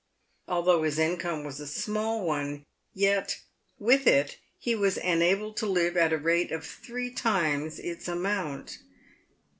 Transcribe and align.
Although 0.47 0.81
his 0.81 0.97
income 0.97 1.43
was 1.43 1.59
a 1.59 1.67
small 1.67 2.25
one, 2.25 2.65
yet 2.91 3.39
with 3.77 4.07
it 4.07 4.39
he 4.57 4.73
was 4.73 4.97
enabled 4.97 5.57
to 5.57 5.67
live 5.67 5.95
at 5.95 6.11
a 6.11 6.17
rate 6.17 6.51
of 6.51 6.65
three 6.65 7.11
times 7.11 7.77
its 7.77 8.07
amount. 8.07 8.79